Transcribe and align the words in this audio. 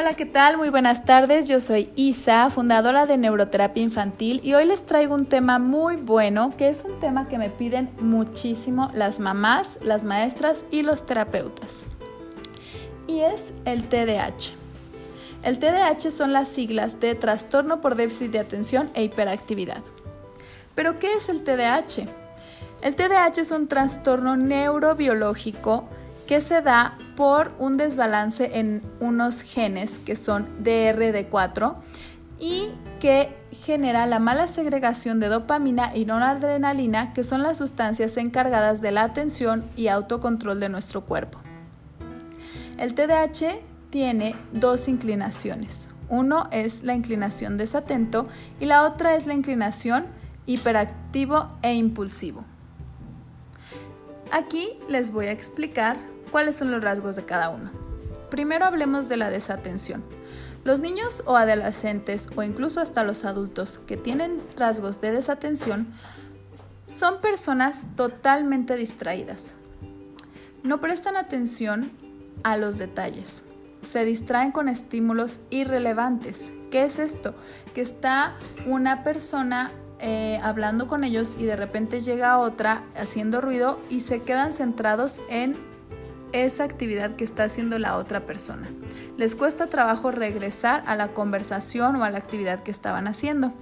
Hola, 0.00 0.14
¿qué 0.14 0.26
tal? 0.26 0.56
Muy 0.58 0.70
buenas 0.70 1.04
tardes. 1.04 1.48
Yo 1.48 1.60
soy 1.60 1.90
Isa, 1.96 2.50
fundadora 2.50 3.06
de 3.06 3.18
Neuroterapia 3.18 3.82
Infantil 3.82 4.40
y 4.44 4.54
hoy 4.54 4.64
les 4.64 4.86
traigo 4.86 5.12
un 5.12 5.26
tema 5.26 5.58
muy 5.58 5.96
bueno, 5.96 6.54
que 6.56 6.68
es 6.68 6.84
un 6.84 7.00
tema 7.00 7.26
que 7.26 7.36
me 7.36 7.50
piden 7.50 7.90
muchísimo 7.98 8.92
las 8.94 9.18
mamás, 9.18 9.76
las 9.82 10.04
maestras 10.04 10.64
y 10.70 10.82
los 10.82 11.04
terapeutas. 11.04 11.84
Y 13.08 13.22
es 13.22 13.42
el 13.64 13.88
TDAH. 13.88 14.52
El 15.42 15.58
TDAH 15.58 16.12
son 16.12 16.32
las 16.32 16.46
siglas 16.46 17.00
de 17.00 17.16
Trastorno 17.16 17.80
por 17.80 17.96
Déficit 17.96 18.30
de 18.30 18.38
Atención 18.38 18.90
e 18.94 19.02
Hiperactividad. 19.02 19.82
¿Pero 20.76 21.00
qué 21.00 21.14
es 21.14 21.28
el 21.28 21.42
TDAH? 21.42 22.06
El 22.82 22.94
TDAH 22.94 23.40
es 23.40 23.50
un 23.50 23.66
trastorno 23.66 24.36
neurobiológico 24.36 25.88
que 26.28 26.42
se 26.42 26.60
da 26.60 26.98
por 27.16 27.52
un 27.58 27.78
desbalance 27.78 28.58
en 28.60 28.82
unos 29.00 29.40
genes 29.40 29.98
que 29.98 30.14
son 30.14 30.46
DRD4 30.62 31.74
y 32.38 32.68
que 33.00 33.34
genera 33.50 34.06
la 34.06 34.18
mala 34.18 34.46
segregación 34.46 35.20
de 35.20 35.28
dopamina 35.28 35.96
y 35.96 36.04
noradrenalina, 36.04 37.14
que 37.14 37.24
son 37.24 37.42
las 37.42 37.56
sustancias 37.56 38.18
encargadas 38.18 38.82
de 38.82 38.92
la 38.92 39.04
atención 39.04 39.64
y 39.74 39.88
autocontrol 39.88 40.60
de 40.60 40.68
nuestro 40.68 41.06
cuerpo. 41.06 41.38
El 42.76 42.92
TDAH 42.92 43.60
tiene 43.88 44.36
dos 44.52 44.86
inclinaciones. 44.86 45.88
Uno 46.10 46.48
es 46.52 46.82
la 46.82 46.94
inclinación 46.94 47.56
desatento 47.56 48.28
y 48.60 48.66
la 48.66 48.84
otra 48.84 49.14
es 49.14 49.26
la 49.26 49.32
inclinación 49.32 50.04
hiperactivo 50.44 51.48
e 51.62 51.72
impulsivo. 51.74 52.44
Aquí 54.30 54.68
les 54.90 55.10
voy 55.10 55.26
a 55.26 55.32
explicar 55.32 55.96
¿Cuáles 56.30 56.56
son 56.56 56.70
los 56.70 56.82
rasgos 56.82 57.16
de 57.16 57.24
cada 57.24 57.48
uno? 57.48 57.70
Primero 58.30 58.66
hablemos 58.66 59.08
de 59.08 59.16
la 59.16 59.30
desatención. 59.30 60.04
Los 60.64 60.80
niños 60.80 61.22
o 61.24 61.36
adolescentes 61.36 62.28
o 62.36 62.42
incluso 62.42 62.80
hasta 62.80 63.04
los 63.04 63.24
adultos 63.24 63.78
que 63.78 63.96
tienen 63.96 64.42
rasgos 64.56 65.00
de 65.00 65.12
desatención 65.12 65.94
son 66.86 67.20
personas 67.20 67.86
totalmente 67.96 68.76
distraídas. 68.76 69.56
No 70.62 70.80
prestan 70.80 71.16
atención 71.16 71.90
a 72.42 72.56
los 72.56 72.76
detalles. 72.76 73.42
Se 73.88 74.04
distraen 74.04 74.52
con 74.52 74.68
estímulos 74.68 75.38
irrelevantes. 75.50 76.52
¿Qué 76.70 76.84
es 76.84 76.98
esto? 76.98 77.34
Que 77.74 77.80
está 77.80 78.36
una 78.66 79.04
persona 79.04 79.70
eh, 80.00 80.38
hablando 80.42 80.86
con 80.86 81.04
ellos 81.04 81.36
y 81.38 81.44
de 81.44 81.56
repente 81.56 82.00
llega 82.00 82.38
otra 82.38 82.82
haciendo 82.96 83.40
ruido 83.40 83.80
y 83.88 84.00
se 84.00 84.22
quedan 84.22 84.52
centrados 84.52 85.20
en 85.30 85.56
esa 86.32 86.64
actividad 86.64 87.16
que 87.16 87.24
está 87.24 87.44
haciendo 87.44 87.78
la 87.78 87.96
otra 87.96 88.26
persona. 88.26 88.68
Les 89.16 89.34
cuesta 89.34 89.68
trabajo 89.68 90.10
regresar 90.10 90.82
a 90.86 90.96
la 90.96 91.08
conversación 91.08 91.96
o 91.96 92.04
a 92.04 92.10
la 92.10 92.18
actividad 92.18 92.62
que 92.62 92.70
estaban 92.70 93.08
haciendo. 93.08 93.52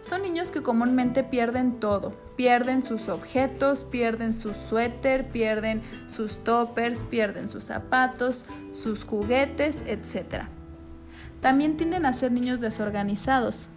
Son 0.00 0.22
niños 0.22 0.50
que 0.50 0.62
comúnmente 0.62 1.24
pierden 1.24 1.80
todo, 1.80 2.12
pierden 2.36 2.82
sus 2.82 3.08
objetos, 3.08 3.84
pierden 3.84 4.32
su 4.34 4.52
suéter, 4.52 5.28
pierden 5.28 5.82
sus 6.06 6.36
toppers, 6.44 7.02
pierden 7.02 7.48
sus 7.48 7.64
zapatos, 7.64 8.44
sus 8.72 9.04
juguetes, 9.04 9.82
etc. 9.86 10.44
También 11.40 11.76
tienden 11.76 12.04
a 12.04 12.12
ser 12.12 12.32
niños 12.32 12.60
desorganizados, 12.60 13.68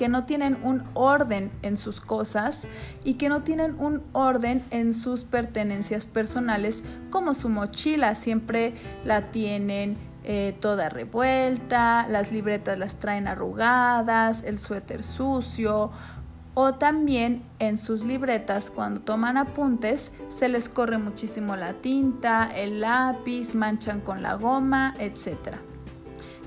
que 0.00 0.08
no 0.08 0.24
tienen 0.24 0.56
un 0.62 0.84
orden 0.94 1.52
en 1.60 1.76
sus 1.76 2.00
cosas 2.00 2.60
y 3.04 3.14
que 3.14 3.28
no 3.28 3.42
tienen 3.42 3.78
un 3.78 4.02
orden 4.14 4.64
en 4.70 4.94
sus 4.94 5.24
pertenencias 5.24 6.06
personales, 6.06 6.82
como 7.10 7.34
su 7.34 7.50
mochila, 7.50 8.14
siempre 8.14 8.72
la 9.04 9.30
tienen 9.30 9.98
eh, 10.24 10.56
toda 10.58 10.88
revuelta, 10.88 12.08
las 12.08 12.32
libretas 12.32 12.78
las 12.78 12.94
traen 12.94 13.28
arrugadas, 13.28 14.42
el 14.42 14.58
suéter 14.58 15.02
sucio 15.02 15.90
o 16.54 16.76
también 16.76 17.42
en 17.58 17.76
sus 17.76 18.02
libretas 18.02 18.70
cuando 18.70 19.02
toman 19.02 19.36
apuntes 19.36 20.12
se 20.30 20.48
les 20.48 20.70
corre 20.70 20.96
muchísimo 20.96 21.56
la 21.56 21.74
tinta, 21.74 22.50
el 22.56 22.80
lápiz, 22.80 23.54
manchan 23.54 24.00
con 24.00 24.22
la 24.22 24.32
goma, 24.36 24.94
etc. 24.98 25.58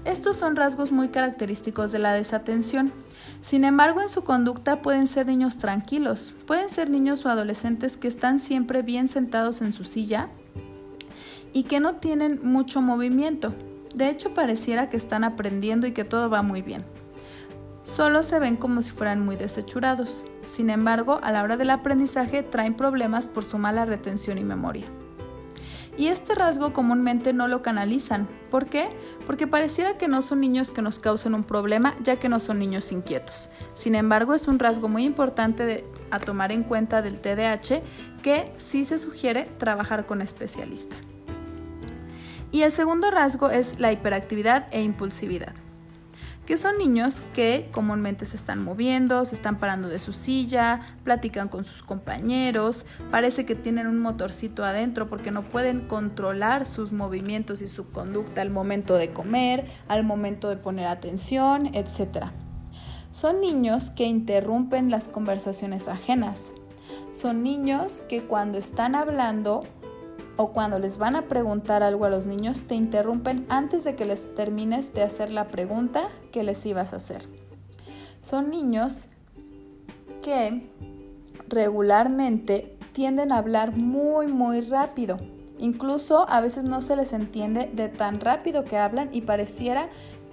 Estos 0.06 0.36
son 0.36 0.58
rasgos 0.58 0.92
muy 0.92 1.10
característicos 1.10 1.94
de 1.94 2.00
la 2.00 2.14
desatención. 2.14 2.92
Sin 3.42 3.64
embargo, 3.64 4.02
en 4.02 4.10
su 4.10 4.24
conducta 4.24 4.82
pueden 4.82 5.08
ser 5.08 5.28
niños 5.28 5.58
tranquilos, 5.58 6.34
pueden 6.46 6.70
ser 6.70 6.90
niños 6.90 7.26
o 7.26 7.30
adolescentes 7.30 7.96
que 7.96 8.10
están 8.10 8.42
siempre 8.42 8.82
bien 8.82 9.08
sentados 9.08 9.62
en 9.62 9.72
su 9.72 9.86
silla 9.86 10.30
y 11.54 11.64
que 11.64 11.80
no 11.80 11.96
tienen 11.96 12.42
mucho 12.44 12.82
movimiento. 12.82 13.54
De 13.96 14.10
hecho, 14.10 14.34
pareciera 14.34 14.90
que 14.90 14.98
están 14.98 15.24
aprendiendo 15.24 15.88
y 15.88 15.94
que 15.94 16.04
todo 16.04 16.30
va 16.30 16.42
muy 16.42 16.62
bien. 16.62 16.84
Solo 17.84 18.24
se 18.24 18.40
ven 18.40 18.58
como 18.58 18.82
si 18.82 18.92
fueran 18.92 19.24
muy 19.24 19.38
desechurados. 19.38 20.26
Sin 20.48 20.70
embargo, 20.70 21.20
a 21.24 21.32
la 21.32 21.44
hora 21.44 21.56
del 21.56 21.70
aprendizaje 21.70 22.44
traen 22.44 22.74
problemas 22.74 23.30
por 23.30 23.46
su 23.46 23.58
mala 23.58 23.86
retención 23.86 24.38
y 24.38 24.44
memoria 24.44 24.86
y 25.98 26.08
este 26.08 26.36
rasgo 26.36 26.74
comúnmente 26.74 27.34
no 27.34 27.48
lo 27.48 27.62
canalizan. 27.62 28.28
¿Por 28.50 28.66
qué? 28.66 28.90
Porque 29.26 29.48
pareciera 29.48 29.98
que 29.98 30.08
no 30.08 30.22
son 30.22 30.40
niños 30.42 30.72
que 30.72 30.82
nos 30.82 31.00
causen 31.00 31.36
un 31.36 31.44
problema, 31.44 31.96
ya 32.04 32.18
que 32.18 32.30
no 32.30 32.40
son 32.40 32.60
niños 32.60 32.92
inquietos. 32.92 33.50
Sin 33.74 33.96
embargo, 33.96 34.34
es 34.34 34.48
un 34.48 34.60
rasgo 34.60 34.88
muy 34.90 35.06
importante 35.06 35.86
a 36.12 36.20
tomar 36.20 36.52
en 36.52 36.64
cuenta 36.64 37.02
del 37.02 37.20
TDAH 37.20 37.82
que 38.22 38.54
sí 38.58 38.86
se 38.86 39.00
sugiere 39.00 39.46
trabajar 39.58 40.06
con 40.06 40.22
especialista. 40.22 40.96
Y 42.52 42.62
el 42.62 42.72
segundo 42.72 43.10
rasgo 43.10 43.50
es 43.50 43.80
la 43.80 43.92
hiperactividad 43.92 44.68
e 44.72 44.82
impulsividad 44.82 45.63
que 46.46 46.58
son 46.58 46.78
niños 46.78 47.22
que 47.34 47.70
comúnmente 47.72 48.26
se 48.26 48.36
están 48.36 48.64
moviendo, 48.64 49.24
se 49.26 49.36
están 49.36 49.60
parando 49.60 49.88
de 49.88 50.00
su 50.00 50.12
silla, 50.12 50.98
platican 51.04 51.48
con 51.48 51.64
sus 51.64 51.84
compañeros, 51.84 52.86
parece 53.12 53.46
que 53.46 53.56
tienen 53.56 53.88
un 53.88 54.00
motorcito 54.00 54.66
adentro 54.66 55.08
porque 55.08 55.32
no 55.32 55.44
pueden 55.44 55.88
controlar 55.88 56.66
sus 56.66 56.92
movimientos 56.92 57.62
y 57.62 57.68
su 57.68 57.90
conducta 57.90 58.42
al 58.42 58.50
momento 58.50 58.96
de 58.96 59.12
comer, 59.12 59.68
al 59.88 60.04
momento 60.04 60.50
de 60.50 60.58
poner 60.58 60.88
atención, 60.88 61.74
etc. 61.74 62.28
Son 63.12 63.40
niños 63.40 63.90
que 63.90 64.06
interrumpen 64.06 64.90
las 64.90 65.08
conversaciones 65.08 65.88
ajenas. 65.88 66.54
Son 67.14 67.44
niños 67.44 68.02
que 68.10 68.24
cuando 68.24 68.58
están 68.58 68.96
hablando 68.96 69.64
o 70.38 70.52
cuando 70.52 70.80
les 70.80 70.98
van 70.98 71.16
a 71.16 71.24
preguntar 71.24 71.84
algo 71.84 72.06
a 72.06 72.10
los 72.10 72.26
niños, 72.26 72.64
te 72.64 72.76
interrumpen 72.76 73.46
antes 73.50 73.84
de 73.84 73.96
que 73.96 74.06
les 74.06 74.34
termines 74.36 74.94
de 74.94 75.04
hacer 75.04 75.32
la 75.32 75.48
pregunta 75.48 76.10
que 76.32 76.44
les 76.44 76.66
ibas 76.66 76.94
a 76.94 76.98
hacer. 76.98 77.28
Son 78.22 78.50
niños 78.50 79.08
que 80.22 80.70
regularmente 81.48 82.78
tienden 82.94 83.32
a 83.32 83.38
hablar 83.38 83.76
muy 83.76 84.28
muy 84.28 84.62
rápido. 84.62 85.20
Incluso 85.60 86.28
a 86.30 86.42
veces 86.42 86.64
no 86.64 86.82
se 86.82 86.96
les 86.96 87.14
entiende 87.14 87.70
de 87.74 87.90
tan 87.90 88.20
rápido 88.20 88.64
que 88.64 88.78
hablan 88.78 89.10
y 89.14 89.22
pareciera 89.22 89.90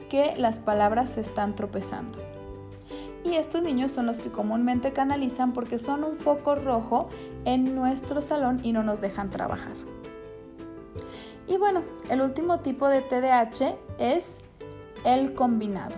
que 0.09 0.35
las 0.37 0.59
palabras 0.59 1.11
se 1.11 1.21
están 1.21 1.55
tropezando. 1.55 2.40
Y 3.25 3.35
estos 3.35 3.63
niños 3.63 3.93
son 3.93 4.07
los 4.07 4.21
que 4.21 4.31
comúnmente 4.31 4.93
canalizan 4.93 5.53
porque 5.53 5.79
son 5.79 6.05
un 6.05 6.17
foco 6.17 6.55
rojo 6.55 7.09
en 7.45 7.75
nuestro 7.75 8.23
salón 8.23 8.61
y 8.63 8.73
no 8.73 8.83
nos 8.83 9.01
dejan 9.01 9.31
trabajar. 9.31 9.75
Y 11.47 11.57
bueno, 11.57 11.83
el 12.09 12.21
último 12.21 12.61
tipo 12.61 12.89
de 12.89 13.03
TDAH 13.03 13.77
es 13.99 14.39
el 15.05 15.35
combinado. 15.35 15.97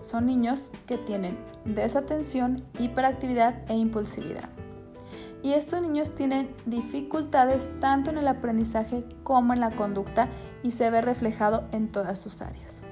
Son 0.00 0.26
niños 0.26 0.72
que 0.86 0.96
tienen 0.96 1.36
desatención, 1.64 2.64
hiperactividad 2.78 3.70
e 3.70 3.76
impulsividad. 3.76 4.48
Y 5.42 5.52
estos 5.52 5.80
niños 5.82 6.14
tienen 6.14 6.52
dificultades 6.66 7.68
tanto 7.80 8.10
en 8.10 8.18
el 8.18 8.26
aprendizaje 8.26 9.04
como 9.22 9.52
en 9.52 9.60
la 9.60 9.70
conducta 9.70 10.28
y 10.62 10.72
se 10.72 10.90
ve 10.90 11.00
reflejado 11.00 11.64
en 11.72 11.88
todas 11.88 12.18
sus 12.18 12.42
áreas. 12.42 12.82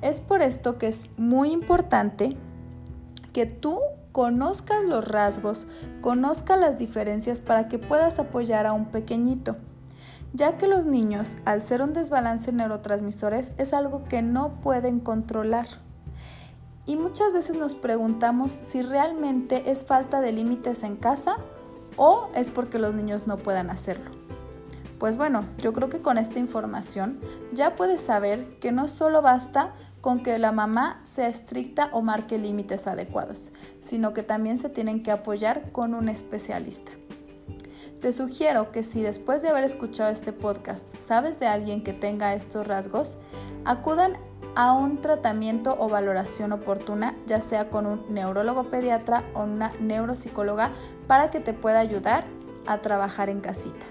Es 0.00 0.20
por 0.20 0.42
esto 0.42 0.78
que 0.78 0.86
es 0.86 1.08
muy 1.16 1.50
importante 1.50 2.36
que 3.34 3.44
tú 3.44 3.78
conozcas 4.12 4.82
los 4.84 5.06
rasgos, 5.06 5.66
conozcas 6.00 6.58
las 6.58 6.78
diferencias 6.78 7.42
para 7.42 7.68
que 7.68 7.78
puedas 7.78 8.18
apoyar 8.18 8.64
a 8.66 8.72
un 8.72 8.86
pequeñito 8.86 9.56
ya 10.34 10.58
que 10.58 10.66
los 10.66 10.84
niños, 10.84 11.38
al 11.44 11.62
ser 11.62 11.80
un 11.80 11.92
desbalance 11.92 12.50
en 12.50 12.56
neurotransmisores, 12.56 13.52
es 13.56 13.72
algo 13.72 14.02
que 14.08 14.20
no 14.20 14.60
pueden 14.62 14.98
controlar. 14.98 15.68
Y 16.86 16.96
muchas 16.96 17.32
veces 17.32 17.56
nos 17.56 17.76
preguntamos 17.76 18.50
si 18.50 18.82
realmente 18.82 19.70
es 19.70 19.86
falta 19.86 20.20
de 20.20 20.32
límites 20.32 20.82
en 20.82 20.96
casa 20.96 21.36
o 21.96 22.30
es 22.34 22.50
porque 22.50 22.80
los 22.80 22.94
niños 22.94 23.28
no 23.28 23.38
puedan 23.38 23.70
hacerlo. 23.70 24.10
Pues 24.98 25.16
bueno, 25.16 25.44
yo 25.58 25.72
creo 25.72 25.88
que 25.88 26.02
con 26.02 26.18
esta 26.18 26.40
información 26.40 27.20
ya 27.52 27.76
puedes 27.76 28.00
saber 28.00 28.58
que 28.58 28.72
no 28.72 28.88
solo 28.88 29.22
basta 29.22 29.72
con 30.04 30.22
que 30.22 30.38
la 30.38 30.52
mamá 30.52 31.00
sea 31.02 31.28
estricta 31.28 31.88
o 31.92 32.02
marque 32.02 32.36
límites 32.36 32.86
adecuados, 32.86 33.52
sino 33.80 34.12
que 34.12 34.22
también 34.22 34.58
se 34.58 34.68
tienen 34.68 35.02
que 35.02 35.10
apoyar 35.10 35.72
con 35.72 35.94
un 35.94 36.10
especialista. 36.10 36.92
Te 38.02 38.12
sugiero 38.12 38.70
que 38.70 38.82
si 38.82 39.00
después 39.00 39.40
de 39.40 39.48
haber 39.48 39.64
escuchado 39.64 40.10
este 40.10 40.34
podcast 40.34 40.84
sabes 41.00 41.40
de 41.40 41.46
alguien 41.46 41.82
que 41.82 41.94
tenga 41.94 42.34
estos 42.34 42.66
rasgos, 42.66 43.16
acudan 43.64 44.18
a 44.54 44.74
un 44.74 45.00
tratamiento 45.00 45.74
o 45.80 45.88
valoración 45.88 46.52
oportuna, 46.52 47.14
ya 47.26 47.40
sea 47.40 47.70
con 47.70 47.86
un 47.86 48.04
neurólogo 48.12 48.64
pediatra 48.64 49.24
o 49.32 49.44
una 49.44 49.72
neuropsicóloga, 49.80 50.72
para 51.06 51.30
que 51.30 51.40
te 51.40 51.54
pueda 51.54 51.78
ayudar 51.78 52.24
a 52.66 52.82
trabajar 52.82 53.30
en 53.30 53.40
casita. 53.40 53.86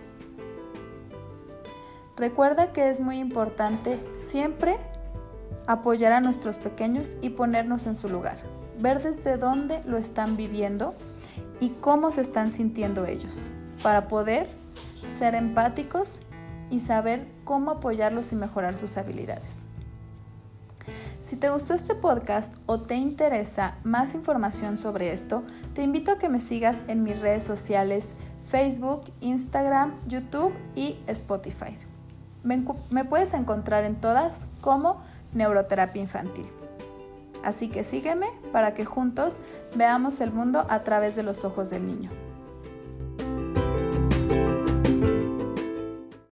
Recuerda 2.15 2.71
que 2.71 2.89
es 2.89 2.99
muy 2.99 3.17
importante 3.17 3.97
siempre 4.13 4.77
apoyar 5.67 6.13
a 6.13 6.19
nuestros 6.19 6.57
pequeños 6.57 7.17
y 7.21 7.29
ponernos 7.31 7.85
en 7.87 7.95
su 7.95 8.09
lugar, 8.09 8.37
ver 8.79 9.01
desde 9.01 9.37
dónde 9.37 9.81
lo 9.85 9.97
están 9.97 10.37
viviendo 10.37 10.93
y 11.59 11.69
cómo 11.69 12.11
se 12.11 12.21
están 12.21 12.51
sintiendo 12.51 13.05
ellos, 13.05 13.49
para 13.81 14.07
poder 14.07 14.49
ser 15.07 15.35
empáticos 15.35 16.21
y 16.69 16.79
saber 16.79 17.27
cómo 17.43 17.71
apoyarlos 17.71 18.31
y 18.31 18.35
mejorar 18.35 18.77
sus 18.77 18.97
habilidades. 18.97 19.65
Si 21.21 21.37
te 21.37 21.49
gustó 21.49 21.73
este 21.73 21.95
podcast 21.95 22.53
o 22.65 22.81
te 22.81 22.95
interesa 22.95 23.77
más 23.83 24.13
información 24.13 24.77
sobre 24.77 25.13
esto, 25.13 25.43
te 25.73 25.81
invito 25.81 26.11
a 26.11 26.19
que 26.19 26.27
me 26.27 26.41
sigas 26.41 26.83
en 26.87 27.03
mis 27.03 27.19
redes 27.19 27.45
sociales 27.45 28.15
Facebook, 28.45 29.03
Instagram, 29.21 29.93
YouTube 30.07 30.53
y 30.75 30.97
Spotify. 31.07 31.77
Me, 32.43 33.05
puedes 33.05 33.33
encontrar 33.33 33.85
en 33.85 33.95
todas 33.95 34.49
como 34.59 35.01
Neuroterapia 35.33 36.01
Infantil. 36.01 36.45
Así 37.43 37.67
que 37.67 37.83
sígueme 37.83 38.27
para 38.51 38.73
que 38.73 38.85
juntos 38.85 39.39
veamos 39.75 40.21
el 40.21 40.31
mundo 40.31 40.65
a 40.69 40.83
través 40.83 41.15
de 41.15 41.23
los 41.23 41.43
ojos 41.43 41.69
del 41.69 41.85
niño. 41.85 42.09